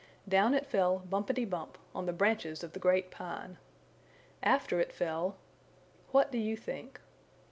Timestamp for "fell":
0.65-0.97, 4.91-5.35